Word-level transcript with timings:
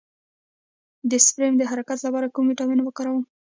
د 1.09 1.11
سپرم 1.25 1.53
د 1.57 1.63
حرکت 1.71 1.99
لپاره 2.05 2.33
کوم 2.35 2.45
ویټامین 2.47 2.79
وکاروم؟ 2.83 3.23